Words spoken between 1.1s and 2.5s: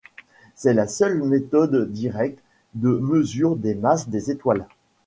méthode directe